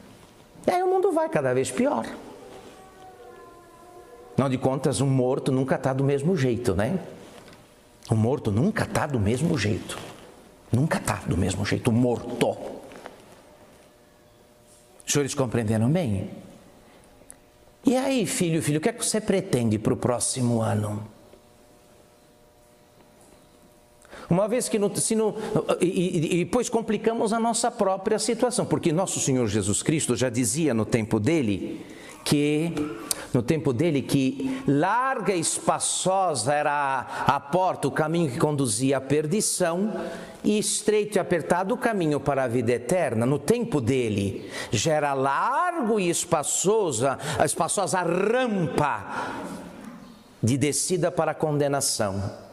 E 0.65 0.71
aí 0.71 0.81
o 0.81 0.87
mundo 0.87 1.11
vai 1.11 1.27
cada 1.27 1.53
vez 1.53 1.69
pior. 1.69 2.05
Afinal 4.31 4.49
de 4.49 4.57
contas, 4.57 5.01
um 5.01 5.09
morto 5.09 5.51
nunca 5.51 5.75
está 5.75 5.91
do 5.91 6.03
mesmo 6.03 6.35
jeito, 6.37 6.73
né? 6.73 6.97
O 8.09 8.15
morto 8.15 8.51
nunca 8.51 8.83
está 8.85 9.05
do 9.05 9.19
mesmo 9.19 9.57
jeito. 9.57 9.99
Nunca 10.71 10.97
está 10.97 11.15
do 11.27 11.37
mesmo 11.37 11.65
jeito, 11.65 11.91
morto. 11.91 12.57
Os 15.05 15.11
senhores 15.11 15.35
compreenderam 15.35 15.91
bem? 15.91 16.31
E 17.85 17.97
aí, 17.97 18.25
filho, 18.25 18.61
filho, 18.61 18.77
o 18.77 18.81
que 18.81 18.89
é 18.89 18.93
que 18.93 19.05
você 19.05 19.19
pretende 19.19 19.77
para 19.77 19.93
o 19.93 19.97
próximo 19.97 20.61
ano? 20.61 21.05
Uma 24.29 24.47
vez 24.47 24.69
que 24.69 24.77
no, 24.77 24.95
se 24.95 25.15
no, 25.15 25.35
e, 25.81 26.41
e, 26.41 26.45
depois 26.45 26.69
complicamos 26.69 27.33
a 27.33 27.39
nossa 27.39 27.71
própria 27.71 28.19
situação, 28.19 28.65
porque 28.65 28.91
nosso 28.91 29.19
Senhor 29.19 29.47
Jesus 29.47 29.81
Cristo 29.81 30.15
já 30.15 30.29
dizia 30.29 30.73
no 30.73 30.85
tempo 30.85 31.19
dele 31.19 31.83
que 32.23 32.71
no 33.33 33.41
tempo 33.41 33.73
dele 33.73 34.01
que 34.01 34.63
larga 34.67 35.33
e 35.33 35.39
espaçosa 35.39 36.53
era 36.53 37.07
a 37.27 37.39
porta, 37.39 37.87
o 37.87 37.91
caminho 37.91 38.31
que 38.31 38.39
conduzia 38.39 38.97
à 38.97 39.01
perdição, 39.01 39.93
e 40.43 40.57
estreito 40.57 41.17
e 41.17 41.19
apertado 41.19 41.73
o 41.73 41.77
caminho 41.77 42.19
para 42.19 42.43
a 42.43 42.47
vida 42.47 42.71
eterna. 42.71 43.25
No 43.25 43.37
tempo 43.37 43.81
dele 43.81 44.49
já 44.71 44.93
era 44.93 45.13
largo 45.13 45.99
e 45.99 46.09
espaçosa, 46.09 47.17
a 47.37 47.45
espaçosa 47.45 48.01
rampa 48.01 49.33
de 50.41 50.57
descida 50.57 51.11
para 51.11 51.31
a 51.31 51.35
condenação. 51.35 52.48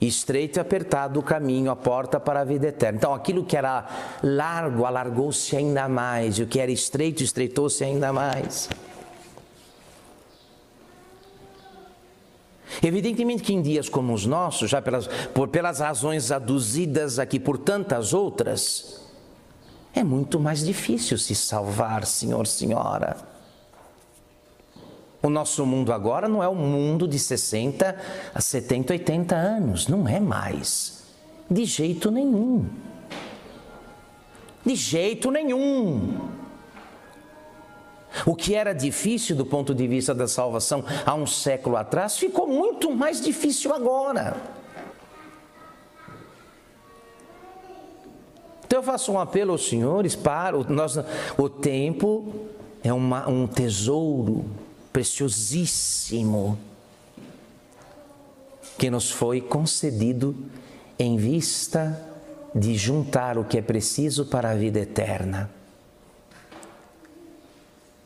Estreito 0.00 0.58
e 0.58 0.60
apertado 0.60 1.18
o 1.18 1.22
caminho, 1.22 1.70
a 1.70 1.76
porta 1.76 2.20
para 2.20 2.40
a 2.40 2.44
vida 2.44 2.68
eterna. 2.68 2.98
Então, 2.98 3.12
aquilo 3.12 3.44
que 3.44 3.56
era 3.56 3.86
largo, 4.22 4.84
alargou-se 4.84 5.56
ainda 5.56 5.88
mais, 5.88 6.38
e 6.38 6.42
o 6.42 6.46
que 6.46 6.60
era 6.60 6.70
estreito, 6.70 7.22
estreitou-se 7.22 7.82
ainda 7.82 8.12
mais. 8.12 8.68
Evidentemente 12.82 13.42
que 13.42 13.52
em 13.52 13.60
dias 13.60 13.88
como 13.88 14.12
os 14.14 14.24
nossos, 14.24 14.70
já 14.70 14.80
pelas, 14.80 15.08
por, 15.34 15.48
pelas 15.48 15.80
razões 15.80 16.30
aduzidas 16.30 17.18
aqui 17.18 17.40
por 17.40 17.58
tantas 17.58 18.14
outras, 18.14 19.00
é 19.92 20.04
muito 20.04 20.38
mais 20.38 20.64
difícil 20.64 21.18
se 21.18 21.34
salvar, 21.34 22.06
senhor, 22.06 22.46
senhora. 22.46 23.16
O 25.22 25.28
nosso 25.28 25.66
mundo 25.66 25.92
agora 25.92 26.28
não 26.28 26.42
é 26.42 26.48
o 26.48 26.54
mundo 26.54 27.08
de 27.08 27.18
60 27.18 27.96
a 28.32 28.40
70, 28.40 28.92
80 28.92 29.34
anos, 29.34 29.88
não 29.88 30.06
é 30.06 30.20
mais. 30.20 31.04
De 31.50 31.64
jeito 31.64 32.10
nenhum. 32.10 32.66
De 34.64 34.76
jeito 34.76 35.30
nenhum. 35.30 36.28
O 38.24 38.34
que 38.34 38.54
era 38.54 38.72
difícil 38.72 39.34
do 39.34 39.44
ponto 39.44 39.74
de 39.74 39.86
vista 39.86 40.14
da 40.14 40.28
salvação 40.28 40.84
há 41.04 41.14
um 41.14 41.26
século 41.26 41.76
atrás 41.76 42.16
ficou 42.16 42.46
muito 42.46 42.90
mais 42.90 43.20
difícil 43.20 43.72
agora. 43.72 44.36
Então 48.66 48.80
eu 48.80 48.82
faço 48.82 49.10
um 49.12 49.18
apelo 49.18 49.52
aos 49.52 49.66
senhores 49.66 50.14
para 50.14 50.56
o, 50.56 50.64
nós, 50.70 50.98
o 51.38 51.48
tempo 51.48 52.32
é 52.84 52.92
uma, 52.92 53.28
um 53.28 53.46
tesouro 53.46 54.44
preciosíssimo 54.98 56.58
que 58.76 58.90
nos 58.90 59.12
foi 59.12 59.40
concedido 59.40 60.34
em 60.98 61.16
vista 61.16 62.04
de 62.52 62.74
juntar 62.74 63.38
o 63.38 63.44
que 63.44 63.58
é 63.58 63.62
preciso 63.62 64.26
para 64.26 64.50
a 64.50 64.54
vida 64.54 64.80
eterna 64.80 65.48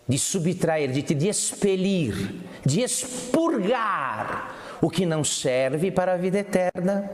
de 0.07 0.19
subtrair, 0.19 0.93
de, 0.93 1.01
de 1.03 1.29
expelir, 1.29 2.43
de 2.67 2.83
expurgar 2.83 4.55
o 4.83 4.91
que 4.91 5.07
não 5.07 5.25
serve 5.25 5.91
para 5.91 6.13
a 6.13 6.17
vida 6.19 6.41
eterna, 6.41 7.11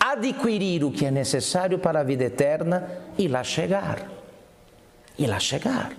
adquirir 0.00 0.82
o 0.82 0.90
que 0.90 1.06
é 1.06 1.10
necessário 1.12 1.78
para 1.78 2.00
a 2.00 2.02
vida 2.02 2.24
eterna 2.24 2.90
e 3.16 3.28
lá 3.28 3.44
chegar. 3.44 4.10
E 5.16 5.24
lá 5.26 5.38
chegar. 5.38 5.92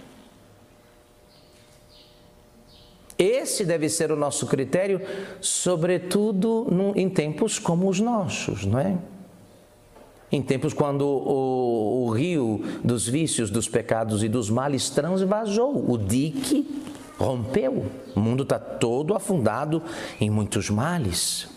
Esse 3.19 3.65
deve 3.65 3.89
ser 3.89 4.13
o 4.13 4.15
nosso 4.15 4.47
critério, 4.47 5.01
sobretudo 5.41 6.65
em 6.95 7.09
tempos 7.09 7.59
como 7.59 7.89
os 7.89 7.99
nossos, 7.99 8.65
não 8.65 8.79
é? 8.79 8.97
Em 10.31 10.41
tempos 10.41 10.73
quando 10.73 11.01
o, 11.01 12.05
o 12.05 12.11
rio 12.11 12.63
dos 12.81 13.09
vícios, 13.09 13.49
dos 13.49 13.67
pecados 13.67 14.23
e 14.23 14.29
dos 14.29 14.49
males 14.49 14.89
transvasou, 14.89 15.91
o 15.91 15.97
dique 15.97 16.65
rompeu. 17.17 17.87
O 18.15 18.19
mundo 18.21 18.43
está 18.43 18.57
todo 18.57 19.13
afundado 19.13 19.83
em 20.21 20.29
muitos 20.29 20.69
males. 20.69 21.49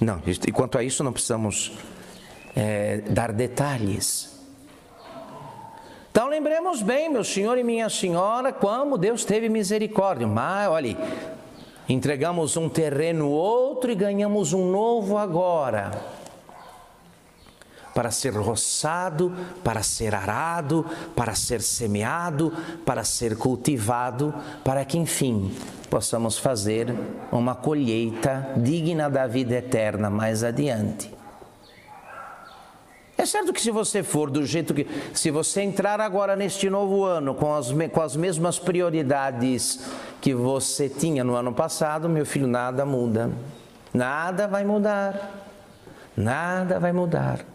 Não, 0.00 0.22
e 0.26 0.50
quanto 0.50 0.78
a 0.78 0.82
isso 0.82 1.04
não 1.04 1.12
precisamos 1.12 1.72
é, 2.56 3.02
dar 3.10 3.32
detalhes. 3.32 4.31
Então 6.12 6.28
lembremos 6.28 6.82
bem, 6.82 7.08
meu 7.08 7.24
senhor 7.24 7.56
e 7.56 7.64
minha 7.64 7.88
senhora, 7.88 8.52
como 8.52 8.98
Deus 8.98 9.24
teve 9.24 9.48
misericórdia. 9.48 10.26
Mas, 10.26 10.68
olhe, 10.68 10.94
entregamos 11.88 12.54
um 12.54 12.68
terreno 12.68 13.30
outro 13.30 13.90
e 13.90 13.94
ganhamos 13.94 14.52
um 14.52 14.70
novo 14.70 15.16
agora 15.16 15.90
para 17.94 18.10
ser 18.10 18.34
roçado, 18.34 19.32
para 19.64 19.82
ser 19.82 20.14
arado, 20.14 20.84
para 21.16 21.34
ser 21.34 21.62
semeado, 21.62 22.52
para 22.84 23.04
ser 23.04 23.34
cultivado, 23.38 24.34
para 24.62 24.84
que 24.84 24.98
enfim 24.98 25.50
possamos 25.88 26.36
fazer 26.36 26.94
uma 27.30 27.54
colheita 27.54 28.50
digna 28.58 29.08
da 29.08 29.26
vida 29.26 29.54
eterna 29.54 30.10
mais 30.10 30.44
adiante. 30.44 31.21
É 33.22 33.24
certo 33.24 33.52
que 33.52 33.62
se 33.62 33.70
você 33.70 34.02
for 34.02 34.28
do 34.28 34.44
jeito 34.44 34.74
que. 34.74 34.84
Se 35.14 35.30
você 35.30 35.62
entrar 35.62 36.00
agora 36.00 36.34
neste 36.34 36.68
novo 36.68 37.04
ano 37.04 37.36
com 37.36 37.54
as, 37.54 37.68
com 37.92 38.00
as 38.00 38.16
mesmas 38.16 38.58
prioridades 38.58 39.78
que 40.20 40.34
você 40.34 40.88
tinha 40.88 41.22
no 41.22 41.36
ano 41.36 41.52
passado, 41.52 42.08
meu 42.08 42.26
filho, 42.26 42.48
nada 42.48 42.84
muda. 42.84 43.30
Nada 43.94 44.48
vai 44.48 44.64
mudar. 44.64 45.46
Nada 46.16 46.80
vai 46.80 46.92
mudar. 46.92 47.46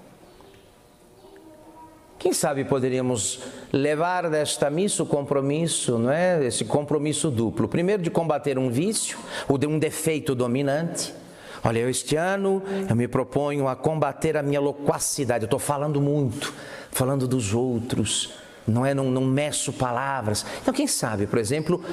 Quem 2.18 2.32
sabe 2.32 2.64
poderíamos 2.64 3.42
levar 3.70 4.30
desta 4.30 4.70
missa 4.70 5.04
o 5.04 5.06
compromisso, 5.06 6.00
não 6.00 6.10
é? 6.10 6.46
Esse 6.46 6.64
compromisso 6.64 7.30
duplo. 7.30 7.68
Primeiro 7.68 8.02
de 8.02 8.10
combater 8.10 8.58
um 8.58 8.70
vício, 8.70 9.20
ou 9.50 9.58
de 9.58 9.68
um 9.68 9.78
defeito 9.78 10.34
dominante. 10.34 11.14
Olha, 11.64 11.80
eu 11.80 11.90
este 11.90 12.16
ano 12.16 12.62
eu 12.90 12.96
me 12.96 13.08
proponho 13.08 13.68
a 13.68 13.76
combater 13.76 14.38
a 14.38 14.44
minha 14.44 14.60
loquacidade. 14.60 15.44
Eu 15.44 15.48
estou 15.48 15.60
falando 15.60 16.02
muito, 16.02 16.54
falando 16.92 17.28
dos 17.28 17.54
outros, 17.54 18.34
não 18.68 18.86
é? 18.86 18.94
Não, 18.94 19.06
não 19.06 19.26
meço 19.26 19.74
palavras. 19.74 20.46
Então, 20.62 20.74
quem 20.74 20.88
sabe, 20.88 21.28
por 21.28 21.40
exemplo, 21.40 21.84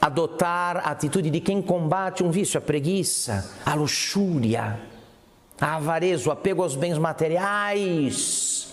adotar 0.00 0.78
a 0.78 0.90
atitude 0.90 1.30
de 1.30 1.40
quem 1.40 1.60
combate 1.60 2.22
um 2.22 2.30
vício, 2.30 2.58
a 2.58 2.60
preguiça, 2.60 3.50
a 3.64 3.74
luxúria, 3.74 4.78
a 5.60 5.76
avareza, 5.76 6.28
o 6.28 6.32
apego 6.32 6.62
aos 6.62 6.76
bens 6.76 6.98
materiais 6.98 8.68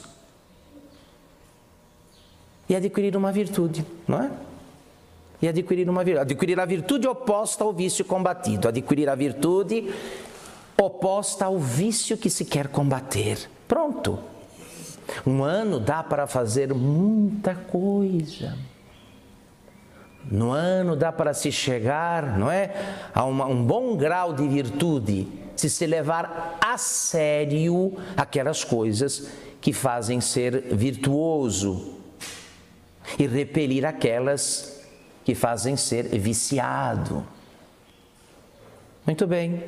e 2.68 2.76
adquirir 2.76 3.16
uma 3.16 3.32
virtude, 3.32 3.86
não 4.08 4.22
é? 4.22 4.32
E 5.42 5.48
adquirir 5.48 5.90
uma 5.90 6.04
virtude. 6.04 6.22
Adquirir 6.22 6.60
a 6.60 6.66
virtude 6.66 7.08
oposta 7.08 7.64
ao 7.64 7.74
vício 7.74 8.06
combatido. 8.06 8.68
Adquirir 8.68 9.10
a 9.10 9.16
virtude 9.16 9.94
oposta 10.78 11.46
ao 11.46 11.60
vício 11.60 12.18
que 12.18 12.30
se 12.30 12.46
quer 12.46 12.68
combater. 12.68 13.50
Pronto. 13.68 14.20
Um 15.26 15.44
ano 15.44 15.80
dá 15.80 16.04
para 16.04 16.28
fazer 16.28 16.74
muita 16.74 17.56
coisa. 17.56 18.58
No 20.30 20.52
ano 20.52 20.96
dá 20.96 21.12
para 21.12 21.34
se 21.34 21.52
chegar, 21.52 22.38
não 22.38 22.50
é? 22.50 22.74
A 23.14 23.24
uma, 23.26 23.46
um 23.46 23.64
bom 23.64 23.96
grau 23.96 24.34
de 24.34 24.48
virtude, 24.48 25.28
se 25.56 25.70
se 25.70 25.86
levar 25.86 26.58
a 26.60 26.78
sério 26.78 27.96
aquelas 28.18 28.64
coisas 28.64 29.30
que 29.62 29.72
fazem 29.72 30.20
ser 30.20 30.76
virtuoso 30.76 31.96
e 33.20 33.28
repelir 33.28 33.86
aquelas 33.86 34.75
que 35.26 35.36
fazem 35.36 35.76
ser 35.76 36.04
viciado. 36.18 37.26
Muito 39.06 39.28
bem. 39.28 39.62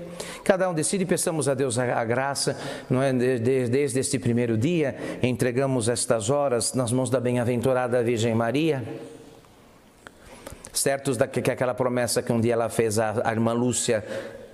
Cada 0.43 0.69
um 0.69 0.73
decide, 0.73 1.05
peçamos 1.05 1.49
a 1.49 1.53
Deus 1.53 1.77
a, 1.77 2.03
graça, 2.05 2.57
não 2.89 3.03
é? 3.03 3.11
Desde, 3.11 3.69
desde 3.69 3.99
este 3.99 4.17
primeiro 4.17 4.57
dia, 4.57 4.95
entregamos 5.21 5.89
estas 5.89 6.29
horas 6.29 6.73
nas 6.73 6.91
mãos 6.91 7.09
da 7.09 7.19
bem-aventurada 7.19 8.01
Virgem 8.03 8.33
Maria. 8.33 8.83
Certos 10.71 11.17
da, 11.17 11.27
que 11.27 11.51
aquela 11.51 11.73
promessa 11.73 12.21
que 12.21 12.31
um 12.31 12.39
dia 12.39 12.53
ela 12.53 12.69
fez 12.69 12.97
à, 12.97 13.15
à 13.23 13.31
irmã 13.31 13.51
Lúcia 13.51 14.03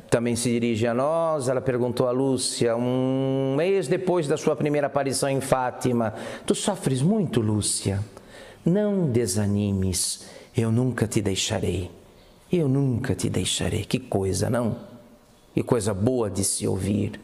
também 0.09 0.35
se 0.35 0.49
dirige 0.49 0.85
a 0.85 0.93
nós. 0.93 1.49
Ela 1.49 1.61
perguntou 1.61 2.07
a 2.07 2.11
Lúcia, 2.11 2.75
um 2.75 3.55
mês 3.57 3.87
depois 3.87 4.27
da 4.27 4.37
sua 4.37 4.55
primeira 4.55 4.87
aparição 4.87 5.29
em 5.29 5.41
Fátima: 5.41 6.13
Tu 6.45 6.53
sofres 6.53 7.01
muito, 7.01 7.41
Lúcia? 7.41 7.99
Não 8.65 9.09
desanimes, 9.09 10.25
eu 10.55 10.71
nunca 10.71 11.07
te 11.07 11.21
deixarei. 11.21 11.89
Eu 12.51 12.67
nunca 12.67 13.15
te 13.15 13.29
deixarei. 13.29 13.83
Que 13.83 13.99
coisa, 13.99 14.49
não? 14.49 14.77
Que 15.53 15.63
coisa 15.63 15.93
boa 15.93 16.29
de 16.29 16.43
se 16.43 16.67
ouvir. 16.67 17.19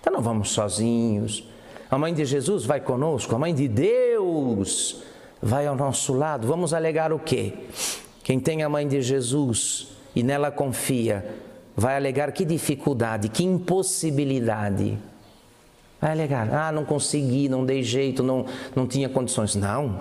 Então 0.00 0.12
não 0.12 0.20
vamos 0.20 0.50
sozinhos. 0.50 1.48
A 1.90 1.98
mãe 1.98 2.12
de 2.12 2.24
Jesus 2.24 2.64
vai 2.64 2.80
conosco, 2.80 3.34
a 3.34 3.38
mãe 3.38 3.54
de 3.54 3.68
Deus 3.68 5.02
vai 5.40 5.66
ao 5.66 5.76
nosso 5.76 6.12
lado. 6.12 6.46
Vamos 6.46 6.74
alegar 6.74 7.12
o 7.12 7.18
quê? 7.18 7.52
Quem 8.22 8.40
tem 8.40 8.62
a 8.62 8.68
mãe 8.68 8.88
de 8.88 9.00
Jesus 9.02 9.88
e 10.16 10.22
nela 10.22 10.50
confia, 10.50 11.24
vai 11.76 11.96
alegar 11.96 12.32
que 12.32 12.44
dificuldade, 12.44 13.28
que 13.28 13.44
impossibilidade. 13.44 14.98
Vai 16.00 16.12
alegar, 16.12 16.52
ah, 16.52 16.72
não 16.72 16.84
consegui, 16.84 17.48
não 17.48 17.64
dei 17.64 17.82
jeito, 17.82 18.22
não, 18.22 18.46
não 18.74 18.86
tinha 18.86 19.08
condições. 19.08 19.54
Não. 19.54 20.00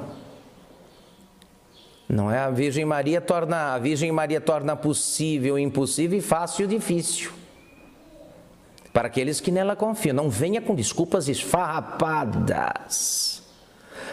Não 2.08 2.32
é 2.32 2.40
a 2.40 2.50
Virgem 2.50 2.86
Maria 2.86 3.22
torna 3.22 3.74
a 3.74 3.80
Virgem 3.80 4.12
Maria 4.12 4.42
torna 4.42 4.76
possível 4.76 5.58
impossível 5.58 6.20
e 6.20 6.22
fácil 6.22 6.68
difícil. 6.68 7.32
Para 8.92 9.08
aqueles 9.08 9.40
que 9.40 9.52
nela 9.52 9.76
confiam, 9.76 10.16
não 10.16 10.30
venha 10.30 10.62
com 10.62 10.76
desculpas 10.76 11.28
esfarrapadas. 11.28 13.42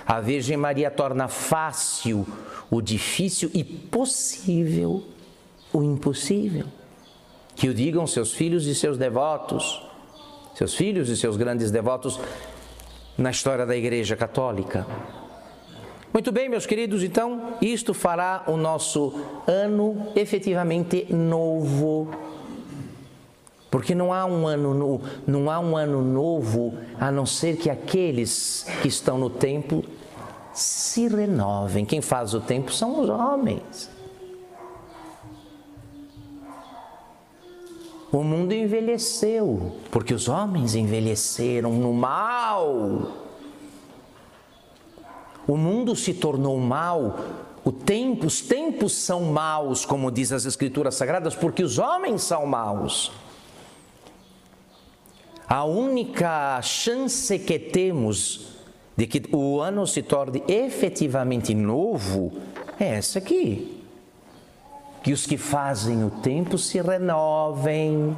A 0.07 0.20
Virgem 0.20 0.57
Maria 0.57 0.90
torna 0.90 1.29
fácil 1.29 2.26
o 2.70 2.81
difícil 2.81 3.50
e 3.53 3.62
possível 3.62 5.05
o 5.72 5.83
impossível. 5.83 6.66
Que 7.55 7.68
o 7.68 7.74
digam 7.74 8.07
seus 8.07 8.33
filhos 8.33 8.66
e 8.66 8.74
seus 8.74 8.96
devotos, 8.96 9.87
seus 10.55 10.74
filhos 10.74 11.11
e 11.11 11.16
seus 11.16 11.37
grandes 11.37 11.70
devotos 11.70 12.18
na 13.18 13.31
história 13.31 13.66
da 13.66 13.76
Igreja 13.76 14.16
Católica. 14.16 14.87
Muito 16.12 16.33
bem, 16.33 16.49
meus 16.49 16.66
queridos, 16.66 17.05
então, 17.05 17.55
isto 17.62 17.94
fará 17.94 18.42
o 18.49 18.57
nosso 18.57 19.14
ano 19.46 20.09
efetivamente 20.16 21.07
novo. 21.09 22.11
Porque 23.70 23.94
não 23.94 24.12
há 24.12 24.27
um 24.27 24.44
ano, 24.44 25.01
não 25.25 25.49
há 25.49 25.61
um 25.61 25.77
ano 25.77 26.03
novo 26.03 26.75
a 26.99 27.12
não 27.12 27.25
ser 27.25 27.57
que 27.57 27.70
aqueles 27.70 28.66
que 28.83 28.88
estão 28.88 29.16
no 29.18 29.31
templo 29.31 29.85
se 30.53 31.07
renovem. 31.07 31.85
Quem 31.85 32.01
faz 32.01 32.35
o 32.35 32.40
tempo 32.40 32.73
são 32.73 33.01
os 33.01 33.09
homens. 33.09 33.88
O 38.11 38.25
mundo 38.25 38.53
envelheceu, 38.53 39.77
porque 39.92 40.12
os 40.12 40.29
homens 40.29 40.75
envelheceram 40.75 41.73
no 41.73 41.92
mal. 41.92 43.30
O 45.46 45.57
mundo 45.57 45.96
se 45.96 46.14
tornou 46.14 46.59
mal, 46.59 47.18
tempo, 47.90 48.26
os 48.26 48.40
tempos 48.40 48.92
são 48.92 49.24
maus, 49.24 49.85
como 49.85 50.11
diz 50.11 50.33
as 50.33 50.44
Escrituras 50.44 50.94
Sagradas, 50.94 51.35
porque 51.35 51.62
os 51.62 51.79
homens 51.79 52.22
são 52.22 52.46
maus. 52.46 53.11
A 55.48 55.64
única 55.64 56.62
chance 56.62 57.37
que 57.40 57.59
temos 57.59 58.59
de 58.96 59.07
que 59.07 59.35
o 59.35 59.61
ano 59.61 59.87
se 59.87 60.03
torne 60.03 60.44
efetivamente 60.46 61.53
novo 61.53 62.33
é 62.79 62.94
essa 62.94 63.18
aqui. 63.18 63.83
Que 65.03 65.12
os 65.12 65.26
que 65.26 65.37
fazem 65.37 66.05
o 66.05 66.11
tempo 66.11 66.57
se 66.57 66.81
renovem. 66.81 68.16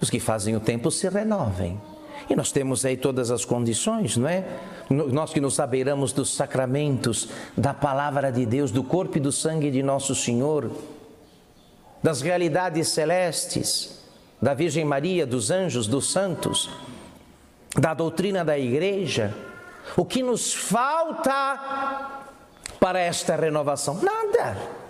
Os 0.00 0.10
que 0.10 0.20
fazem 0.20 0.54
o 0.54 0.60
tempo 0.60 0.90
se 0.90 1.08
renovem. 1.08 1.80
E 2.28 2.36
nós 2.36 2.52
temos 2.52 2.84
aí 2.84 2.96
todas 2.96 3.30
as 3.30 3.44
condições, 3.44 4.16
não 4.16 4.28
é? 4.28 4.44
Nós 4.88 5.32
que 5.32 5.40
nos 5.40 5.54
saberamos 5.54 6.12
dos 6.12 6.34
sacramentos, 6.34 7.28
da 7.56 7.72
palavra 7.72 8.30
de 8.30 8.44
Deus, 8.46 8.70
do 8.70 8.82
corpo 8.82 9.18
e 9.18 9.20
do 9.20 9.32
sangue 9.32 9.70
de 9.70 9.82
nosso 9.82 10.14
Senhor, 10.14 10.70
das 12.02 12.20
realidades 12.20 12.88
celestes, 12.88 14.02
da 14.40 14.54
Virgem 14.54 14.84
Maria, 14.84 15.26
dos 15.26 15.50
anjos, 15.50 15.86
dos 15.86 16.10
santos, 16.10 16.68
da 17.78 17.94
doutrina 17.94 18.44
da 18.44 18.58
igreja. 18.58 19.34
O 19.96 20.04
que 20.04 20.22
nos 20.22 20.52
falta 20.52 22.20
para 22.80 22.98
esta 22.98 23.36
renovação? 23.36 24.00
Nada. 24.02 24.81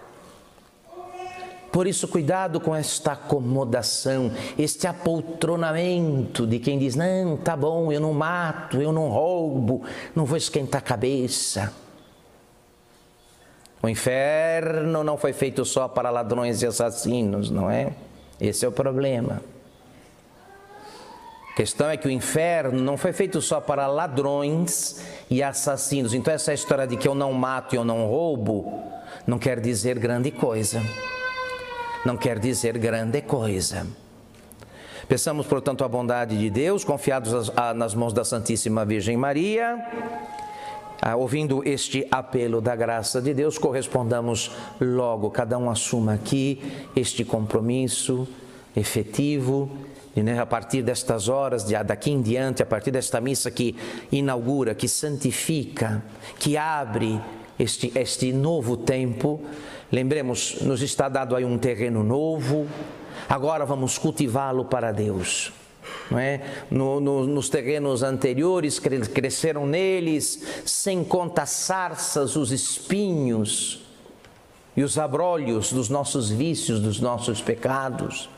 Por 1.72 1.87
isso, 1.87 2.06
cuidado 2.06 2.61
com 2.61 2.76
esta 2.76 3.12
acomodação, 3.12 4.30
este 4.58 4.87
apoltronamento 4.87 6.46
de 6.46 6.58
quem 6.58 6.78
diz: 6.78 6.94
não, 6.94 7.38
tá 7.38 7.56
bom, 7.56 7.90
eu 7.90 7.98
não 7.98 8.12
mato, 8.12 8.82
eu 8.82 8.92
não 8.92 9.08
roubo, 9.08 9.82
não 10.14 10.26
vou 10.26 10.37
esquentar 10.37 10.82
a 10.82 10.85
cabeça. 10.85 11.72
O 13.82 13.88
inferno 13.88 15.02
não 15.02 15.16
foi 15.16 15.32
feito 15.32 15.64
só 15.64 15.88
para 15.88 16.11
ladrões 16.11 16.61
e 16.61 16.66
assassinos, 16.66 17.50
não 17.50 17.70
é? 17.70 17.94
Esse 18.38 18.66
é 18.66 18.68
o 18.68 18.72
problema. 18.72 19.42
A 21.50 21.54
questão 21.54 21.88
é 21.88 21.96
que 21.96 22.06
o 22.06 22.11
inferno 22.11 22.82
não 22.82 22.98
foi 22.98 23.14
feito 23.14 23.40
só 23.40 23.62
para 23.62 23.87
ladrões 23.87 25.02
e 25.30 25.42
assassinos. 25.42 26.12
Então, 26.12 26.32
essa 26.35 26.52
história 26.52 26.87
de 26.87 26.98
que 26.98 27.08
eu 27.08 27.14
não 27.14 27.32
mato 27.32 27.74
e 27.74 27.76
eu 27.78 27.85
não 27.85 28.06
roubo 28.06 28.82
não 29.26 29.38
quer 29.38 29.58
dizer 29.58 29.98
grande 29.98 30.30
coisa 30.30 30.82
não 32.04 32.16
quer 32.16 32.38
dizer 32.38 32.78
grande 32.78 33.22
coisa. 33.22 33.86
Peçamos, 35.08 35.46
portanto, 35.46 35.84
a 35.84 35.88
bondade 35.88 36.36
de 36.38 36.48
Deus, 36.48 36.84
confiados 36.84 37.52
nas 37.76 37.94
mãos 37.94 38.12
da 38.12 38.24
Santíssima 38.24 38.84
Virgem 38.84 39.16
Maria. 39.16 39.76
Ouvindo 41.16 41.66
este 41.68 42.06
apelo 42.10 42.60
da 42.60 42.76
graça 42.76 43.20
de 43.20 43.34
Deus, 43.34 43.58
correspondamos 43.58 44.52
logo, 44.80 45.30
cada 45.30 45.58
um 45.58 45.68
assuma 45.68 46.14
aqui 46.14 46.62
este 46.94 47.24
compromisso 47.24 48.26
efetivo, 48.76 49.68
e, 50.14 50.22
né, 50.22 50.38
a 50.38 50.46
partir 50.46 50.82
destas 50.82 51.28
horas, 51.28 51.64
de, 51.64 51.74
daqui 51.82 52.10
em 52.10 52.22
diante, 52.22 52.62
a 52.62 52.66
partir 52.66 52.90
desta 52.90 53.20
missa 53.20 53.50
que 53.50 53.74
inaugura, 54.12 54.74
que 54.74 54.86
santifica, 54.86 56.02
que 56.38 56.56
abre 56.56 57.20
este, 57.58 57.90
este 57.94 58.32
novo 58.32 58.76
tempo, 58.76 59.40
Lembremos, 59.92 60.62
nos 60.62 60.81
está 60.81 61.07
dado 61.07 61.37
aí 61.37 61.44
um 61.44 61.59
terreno 61.59 62.02
novo, 62.02 62.66
agora 63.28 63.66
vamos 63.66 63.98
cultivá-lo 63.98 64.64
para 64.64 64.90
Deus. 64.90 65.52
Não 66.11 66.18
é? 66.18 66.40
No, 66.70 66.98
no, 66.98 67.26
nos 67.26 67.50
terrenos 67.50 68.02
anteriores 68.02 68.78
cresceram 68.78 69.66
neles, 69.66 70.62
sem 70.64 71.05
conta 71.05 71.44
sarças, 71.44 72.37
os 72.37 72.50
espinhos 72.50 73.85
e 74.74 74.83
os 74.83 74.98
abrolhos 74.98 75.70
dos 75.70 75.90
nossos 75.90 76.31
vícios, 76.31 76.81
dos 76.81 76.98
nossos 76.98 77.42
pecados. 77.42 78.31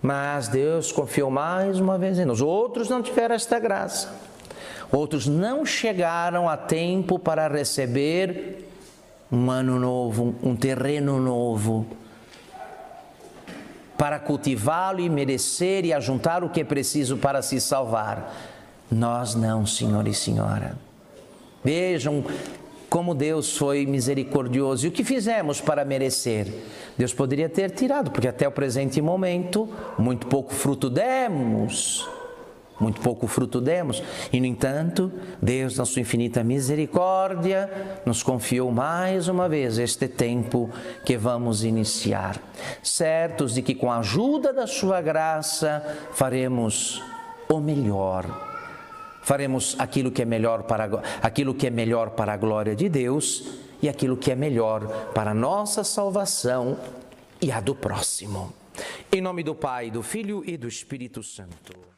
Mas 0.00 0.48
Deus 0.48 0.90
confiou 0.90 1.30
mais 1.30 1.78
uma 1.78 1.96
vez 1.96 2.18
em 2.18 2.24
nós. 2.24 2.40
Outros 2.40 2.88
não 2.88 3.00
tiveram 3.00 3.36
esta 3.36 3.60
graça. 3.60 4.12
Outros 4.90 5.28
não 5.28 5.64
chegaram 5.64 6.48
a 6.48 6.56
tempo 6.56 7.20
para 7.20 7.46
receber 7.46 8.71
um 9.32 9.50
ano 9.50 9.80
novo, 9.80 10.34
um 10.42 10.54
terreno 10.54 11.18
novo, 11.18 11.86
para 13.96 14.18
cultivá-lo 14.18 15.00
e 15.00 15.08
merecer 15.08 15.86
e 15.86 15.92
ajuntar 15.92 16.44
o 16.44 16.50
que 16.50 16.60
é 16.60 16.64
preciso 16.64 17.16
para 17.16 17.40
se 17.40 17.58
salvar. 17.58 18.34
Nós 18.90 19.34
não, 19.34 19.64
senhor 19.64 20.06
e 20.06 20.12
senhora. 20.12 20.76
Vejam 21.64 22.22
como 22.90 23.14
Deus 23.14 23.56
foi 23.56 23.86
misericordioso. 23.86 24.84
E 24.84 24.88
o 24.88 24.92
que 24.92 25.02
fizemos 25.02 25.62
para 25.62 25.82
merecer? 25.82 26.52
Deus 26.98 27.14
poderia 27.14 27.48
ter 27.48 27.70
tirado, 27.70 28.10
porque 28.10 28.28
até 28.28 28.46
o 28.46 28.52
presente 28.52 29.00
momento, 29.00 29.66
muito 29.98 30.26
pouco 30.26 30.52
fruto 30.52 30.90
demos 30.90 32.06
muito 32.82 33.00
pouco 33.00 33.26
fruto 33.26 33.60
demos. 33.60 34.02
E, 34.32 34.40
no 34.40 34.46
entanto, 34.46 35.12
Deus, 35.40 35.76
na 35.76 35.84
sua 35.84 36.02
infinita 36.02 36.42
misericórdia, 36.42 37.70
nos 38.04 38.22
confiou 38.22 38.70
mais 38.72 39.28
uma 39.28 39.48
vez 39.48 39.78
este 39.78 40.08
tempo 40.08 40.68
que 41.04 41.16
vamos 41.16 41.64
iniciar, 41.64 42.40
certos 42.82 43.54
de 43.54 43.62
que, 43.62 43.74
com 43.74 43.90
a 43.90 43.98
ajuda 43.98 44.52
da 44.52 44.66
sua 44.66 45.00
graça, 45.00 45.82
faremos 46.12 47.02
o 47.48 47.60
melhor. 47.60 48.50
Faremos 49.22 49.76
aquilo 49.78 50.10
que 50.10 50.22
é 50.22 50.24
melhor 50.24 50.64
para 50.64 50.90
aquilo 51.22 51.54
que 51.54 51.68
é 51.68 51.70
melhor 51.70 52.10
para 52.10 52.32
a 52.32 52.36
glória 52.36 52.74
de 52.74 52.88
Deus 52.88 53.44
e 53.80 53.88
aquilo 53.88 54.16
que 54.16 54.32
é 54.32 54.34
melhor 54.34 55.12
para 55.14 55.30
a 55.30 55.34
nossa 55.34 55.84
salvação 55.84 56.76
e 57.40 57.52
a 57.52 57.60
do 57.60 57.74
próximo. 57.74 58.52
Em 59.12 59.20
nome 59.20 59.42
do 59.42 59.54
Pai, 59.54 59.90
do 59.90 60.02
Filho 60.02 60.42
e 60.44 60.56
do 60.56 60.66
Espírito 60.66 61.22
Santo. 61.22 61.91